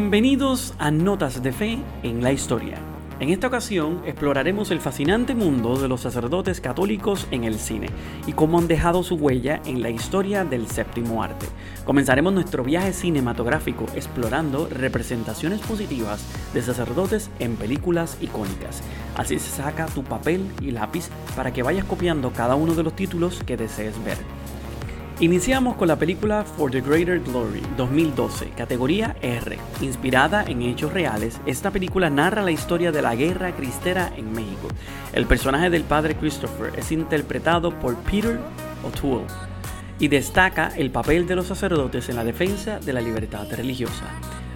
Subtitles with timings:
[0.00, 2.78] Bienvenidos a Notas de Fe en la Historia.
[3.20, 7.88] En esta ocasión exploraremos el fascinante mundo de los sacerdotes católicos en el cine
[8.26, 11.44] y cómo han dejado su huella en la historia del séptimo arte.
[11.84, 18.82] Comenzaremos nuestro viaje cinematográfico explorando representaciones positivas de sacerdotes en películas icónicas.
[19.18, 22.96] Así se saca tu papel y lápiz para que vayas copiando cada uno de los
[22.96, 24.16] títulos que desees ver.
[25.20, 29.58] Iniciamos con la película For the Greater Glory 2012, categoría R.
[29.82, 34.68] Inspirada en hechos reales, esta película narra la historia de la guerra cristera en México.
[35.12, 38.40] El personaje del padre Christopher es interpretado por Peter
[38.82, 39.26] O'Toole
[39.98, 44.06] y destaca el papel de los sacerdotes en la defensa de la libertad religiosa.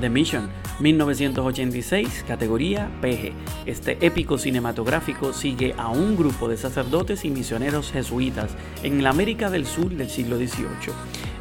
[0.00, 0.50] The Mission,
[0.80, 3.32] 1986, categoría PG.
[3.64, 9.48] Este épico cinematográfico sigue a un grupo de sacerdotes y misioneros jesuitas en la América
[9.48, 10.92] del Sur del siglo XVIII.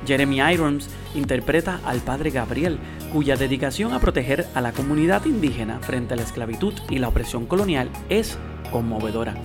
[0.08, 2.80] Jeremy Irons interpreta al padre Gabriel,
[3.12, 7.48] cuya dedicación a proteger a la comunidad indígena frente a la esclavitud y la opresión
[7.48, 8.37] colonial es
[8.71, 9.35] conmovedora.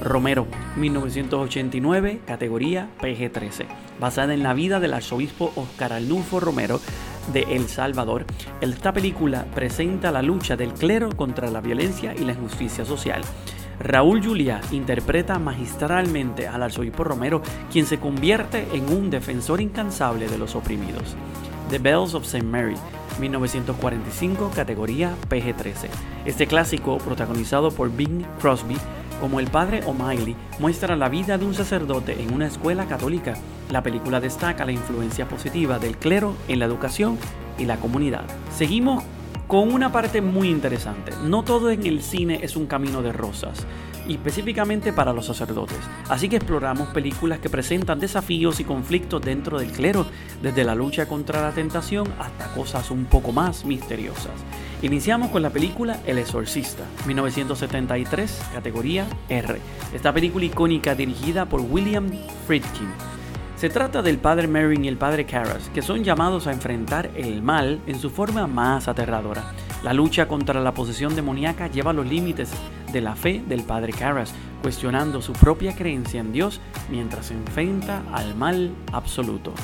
[0.00, 3.66] Romero, 1989, categoría PG-13,
[3.98, 6.80] basada en la vida del arzobispo Oscar Arnulfo Romero,
[7.32, 8.24] de El Salvador,
[8.60, 13.22] esta película presenta la lucha del clero contra la violencia y la injusticia social.
[13.78, 20.38] Raúl Julia interpreta magistralmente al arzobispo Romero, quien se convierte en un defensor incansable de
[20.38, 21.14] los oprimidos.
[21.70, 22.44] The Bells of St.
[22.44, 22.76] Mary,
[23.20, 25.88] 1945, categoría PG-13.
[26.24, 28.76] Este clásico, protagonizado por Bing Crosby,
[29.20, 33.34] como el padre O'Malley muestra la vida de un sacerdote en una escuela católica.
[33.70, 37.18] La película destaca la influencia positiva del clero en la educación
[37.58, 38.24] y la comunidad.
[38.56, 39.04] Seguimos
[39.46, 41.12] con una parte muy interesante.
[41.24, 43.66] No todo en el cine es un camino de rosas
[44.08, 45.78] y específicamente para los sacerdotes.
[46.08, 50.06] Así que exploramos películas que presentan desafíos y conflictos dentro del clero,
[50.42, 54.32] desde la lucha contra la tentación hasta cosas un poco más misteriosas.
[54.82, 59.58] Iniciamos con la película El Exorcista, 1973, categoría R.
[59.94, 62.10] Esta película icónica dirigida por William
[62.46, 62.88] Friedkin.
[63.56, 67.40] Se trata del padre Merrin y el padre Karras, que son llamados a enfrentar el
[67.40, 69.54] mal en su forma más aterradora.
[69.82, 72.50] La lucha contra la posesión demoníaca lleva los límites
[72.92, 76.60] de la fe del padre Karras, cuestionando su propia creencia en Dios
[76.90, 79.54] mientras se enfrenta al mal absoluto.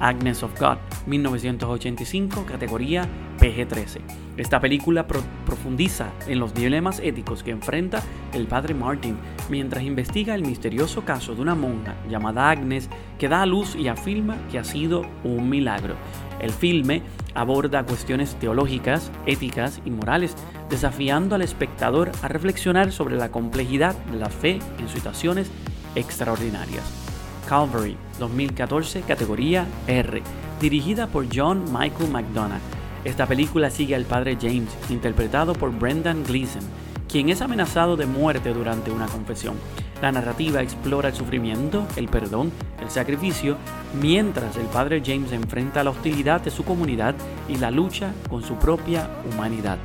[0.00, 4.00] Agnes of God, 1985, categoría PG-13.
[4.36, 9.16] Esta película profundiza en los dilemas éticos que enfrenta el padre Martin
[9.48, 12.88] mientras investiga el misterioso caso de una monja llamada Agnes
[13.18, 15.96] que da a luz y afirma que ha sido un milagro.
[16.40, 17.02] El filme
[17.34, 20.36] aborda cuestiones teológicas, éticas y morales,
[20.70, 25.50] desafiando al espectador a reflexionar sobre la complejidad de la fe en situaciones
[25.94, 27.07] extraordinarias.
[27.48, 30.22] Calvary 2014, categoría R,
[30.60, 32.60] dirigida por John Michael McDonough.
[33.04, 36.62] Esta película sigue al padre James, interpretado por Brendan Gleeson,
[37.08, 39.54] quien es amenazado de muerte durante una confesión.
[40.02, 43.56] La narrativa explora el sufrimiento, el perdón, el sacrificio,
[43.98, 47.14] mientras el padre James enfrenta la hostilidad de su comunidad
[47.48, 49.78] y la lucha con su propia humanidad.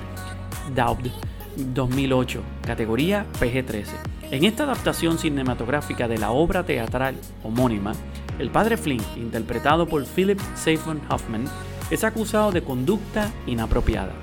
[0.75, 1.07] Dowd
[1.55, 3.85] 2008, categoría PG-13.
[4.33, 7.91] En esta adaptación cinematográfica de la obra teatral homónima,
[8.39, 11.45] el padre Flynn, interpretado por Philip Seymour Hoffman,
[11.91, 14.13] es acusado de conducta inapropiada.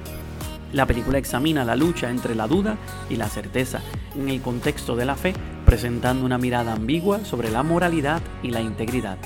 [0.72, 2.76] La película examina la lucha entre la duda
[3.08, 3.82] y la certeza
[4.16, 5.32] en el contexto de la fe,
[5.64, 9.16] presentando una mirada ambigua sobre la moralidad y la integridad.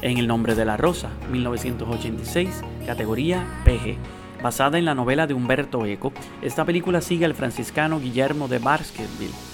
[0.00, 3.98] En El nombre de la rosa, 1986, categoría PG.
[4.42, 6.10] Basada en la novela de Humberto Eco,
[6.40, 9.51] esta película sigue al franciscano Guillermo de Baskerville,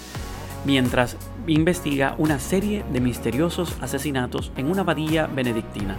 [0.69, 5.97] mientras investiga una serie de misteriosos asesinatos en una abadía benedictina.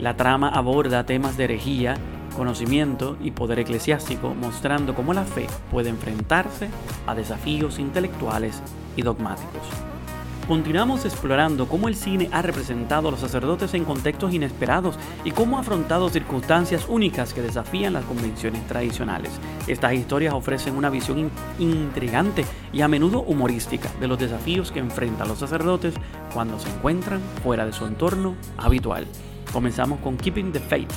[0.00, 1.94] La trama aborda temas de herejía,
[2.36, 6.68] conocimiento y poder eclesiástico, mostrando cómo la fe puede enfrentarse
[7.06, 8.60] a desafíos intelectuales
[8.96, 9.91] y dogmáticos.
[10.48, 15.56] Continuamos explorando cómo el cine ha representado a los sacerdotes en contextos inesperados y cómo
[15.56, 19.30] ha afrontado circunstancias únicas que desafían las convenciones tradicionales.
[19.68, 21.30] Estas historias ofrecen una visión
[21.60, 25.94] intrigante y a menudo humorística de los desafíos que enfrentan los sacerdotes
[26.34, 29.06] cuando se encuentran fuera de su entorno habitual.
[29.52, 30.92] Comenzamos con Keeping the Faith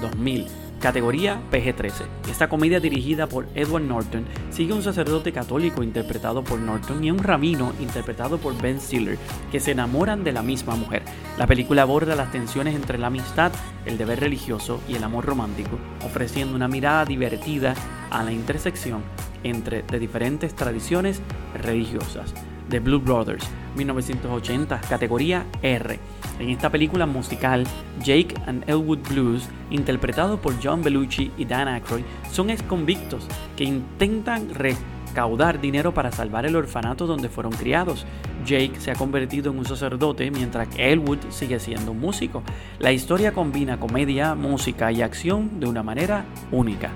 [0.00, 2.04] 2000 categoría PG-13.
[2.30, 7.08] Esta comedia dirigida por Edward Norton sigue a un sacerdote católico interpretado por Norton y
[7.08, 9.16] a un rabino interpretado por Ben Stiller
[9.50, 11.02] que se enamoran de la misma mujer.
[11.38, 13.50] La película aborda las tensiones entre la amistad,
[13.86, 17.74] el deber religioso y el amor romántico, ofreciendo una mirada divertida
[18.10, 19.02] a la intersección
[19.42, 21.22] entre de diferentes tradiciones
[21.62, 22.34] religiosas.
[22.68, 23.46] The Blue Brothers,
[23.76, 25.98] 1980, categoría R.
[26.38, 27.64] En esta película musical,
[28.02, 33.26] Jake and Elwood Blues, interpretado por John Belushi y Dan Aykroyd, son ex convictos
[33.56, 38.04] que intentan recaudar dinero para salvar el orfanato donde fueron criados.
[38.44, 42.42] Jake se ha convertido en un sacerdote mientras que Elwood sigue siendo un músico.
[42.80, 46.90] La historia combina comedia, música y acción de una manera única.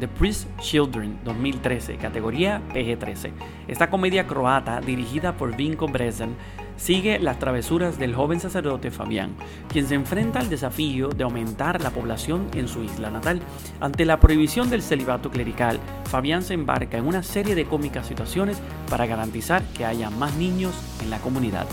[0.00, 3.32] The Priest Children 2013, categoría PG-13.
[3.68, 6.36] Esta comedia croata, dirigida por Vinko Brezan,
[6.78, 9.34] sigue las travesuras del joven sacerdote Fabián,
[9.68, 13.42] quien se enfrenta al desafío de aumentar la población en su isla natal.
[13.78, 18.58] Ante la prohibición del celibato clerical, Fabián se embarca en una serie de cómicas situaciones
[18.88, 21.66] para garantizar que haya más niños en la comunidad.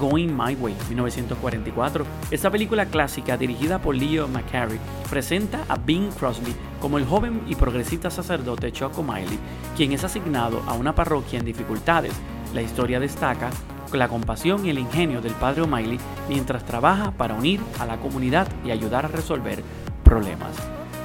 [0.00, 2.06] Going My Way, 1944.
[2.30, 7.54] Esta película clásica, dirigida por Leo McCarey, presenta a Bing Crosby como el joven y
[7.54, 9.38] progresista sacerdote Choco Miley,
[9.76, 12.14] quien es asignado a una parroquia en dificultades.
[12.54, 13.50] La historia destaca
[13.92, 15.98] la compasión y el ingenio del padre O'Malley
[16.28, 19.62] mientras trabaja para unir a la comunidad y ayudar a resolver
[20.04, 20.56] problemas.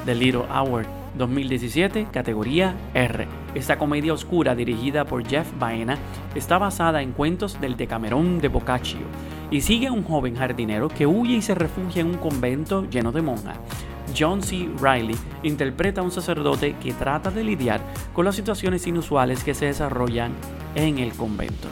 [0.06, 0.86] The Little Hour
[1.17, 3.27] 2017, categoría R.
[3.53, 5.97] Esta comedia oscura dirigida por Jeff Baena
[6.35, 9.00] está basada en cuentos del Decamerón de Boccaccio
[9.51, 13.12] y sigue a un joven jardinero que huye y se refugia en un convento lleno
[13.12, 13.57] de monjas.
[14.17, 14.69] John C.
[14.79, 17.81] Riley interpreta a un sacerdote que trata de lidiar
[18.13, 20.31] con las situaciones inusuales que se desarrollan
[20.75, 21.67] en el convento.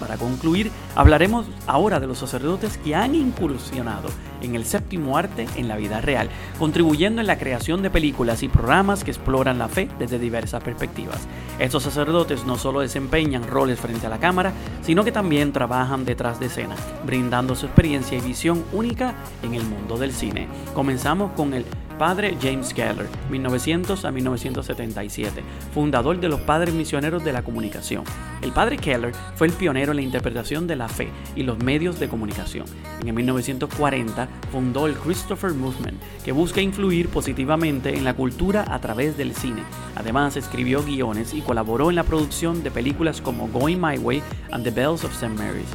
[0.00, 4.08] Para concluir, hablaremos ahora de los sacerdotes que han incursionado
[4.40, 8.48] en el séptimo arte en la vida real, contribuyendo en la creación de películas y
[8.48, 11.28] programas que exploran la fe desde diversas perspectivas.
[11.58, 14.52] Estos sacerdotes no solo desempeñan roles frente a la cámara,
[14.82, 16.74] sino que también trabajan detrás de escena,
[17.04, 20.48] brindando su experiencia y visión única en el mundo del cine.
[20.74, 21.66] Comenzamos con el
[22.00, 25.42] Padre James Keller, 1900 a 1977,
[25.74, 28.04] fundador de los Padres Misioneros de la Comunicación.
[28.40, 32.00] El Padre Keller fue el pionero en la interpretación de la fe y los medios
[32.00, 32.64] de comunicación.
[33.04, 39.18] En 1940 fundó el Christopher Movement, que busca influir positivamente en la cultura a través
[39.18, 39.62] del cine.
[39.94, 44.64] Además, escribió guiones y colaboró en la producción de películas como Going My Way and
[44.64, 45.34] The Bells of St.
[45.34, 45.68] Mary's.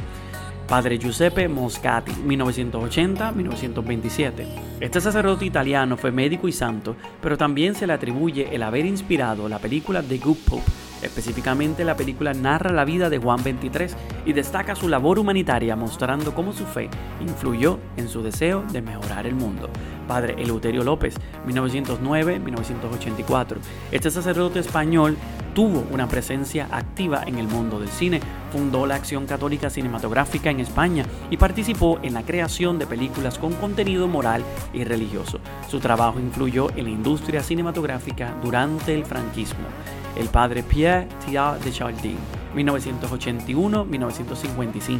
[0.66, 4.46] Padre Giuseppe Moscati, 1980-1927.
[4.80, 9.48] Este sacerdote italiano fue médico y santo, pero también se le atribuye el haber inspirado
[9.48, 10.85] la película The Good Pope.
[11.02, 16.34] Específicamente la película narra la vida de Juan XXIII y destaca su labor humanitaria mostrando
[16.34, 16.88] cómo su fe
[17.20, 19.68] influyó en su deseo de mejorar el mundo.
[20.08, 21.16] Padre Eleuterio López,
[21.46, 23.56] 1909-1984.
[23.90, 25.16] Este sacerdote español
[25.54, 28.20] tuvo una presencia activa en el mundo del cine,
[28.52, 33.54] fundó la Acción Católica Cinematográfica en España y participó en la creación de películas con
[33.54, 35.40] contenido moral y religioso.
[35.68, 39.66] Su trabajo influyó en la industria cinematográfica durante el franquismo.
[40.16, 42.16] El padre Pierre Thiard de Chardin,
[42.54, 44.98] 1981-1955.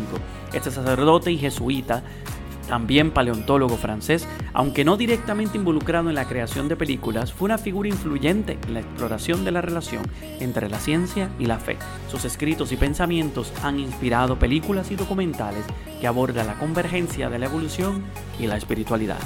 [0.53, 2.03] Este sacerdote y jesuita
[2.67, 7.89] también paleontólogo francés, aunque no directamente involucrado en la creación de películas, fue una figura
[7.89, 10.03] influyente en la exploración de la relación
[10.41, 11.77] entre la ciencia y la fe.
[12.11, 15.65] Sus escritos y pensamientos han inspirado películas y documentales
[16.01, 18.03] que abordan la convergencia de la evolución
[18.39, 19.19] y la espiritualidad.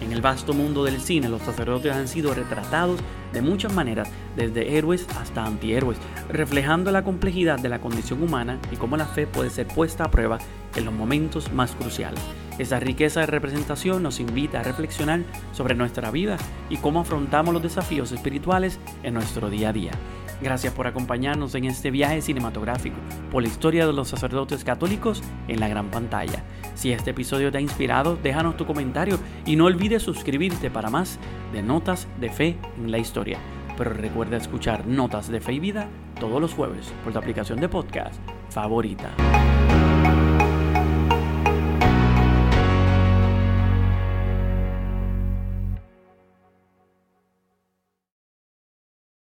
[0.00, 3.00] En el vasto mundo del cine, los sacerdotes han sido retratados
[3.32, 5.98] de muchas maneras, desde héroes hasta antihéroes,
[6.28, 10.10] reflejando la complejidad de la condición humana y cómo la fe puede ser puesta a
[10.10, 10.38] prueba
[10.76, 12.20] en los momentos más cruciales.
[12.58, 15.22] Esa riqueza de representación nos invita a reflexionar
[15.52, 16.36] sobre nuestra vida
[16.68, 19.92] y cómo afrontamos los desafíos espirituales en nuestro día a día.
[20.42, 22.96] Gracias por acompañarnos en este viaje cinematográfico
[23.30, 26.44] por la historia de los sacerdotes católicos en la gran pantalla.
[26.74, 31.18] Si este episodio te ha inspirado, déjanos tu comentario y no olvides suscribirte para más
[31.52, 32.98] de Notas de Fe en la
[33.76, 37.68] Pero recuerda escuchar Notas de Fe y Vida todos los jueves por tu aplicación de
[37.68, 39.10] podcast favorita.